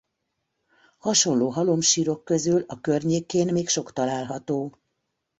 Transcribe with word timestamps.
Hasonló 0.97 1.49
halomsírok 1.49 2.23
közül 2.25 2.63
a 2.67 2.79
környékén 2.81 3.53
még 3.53 3.69
sok 3.69 3.93
található. 3.93 4.79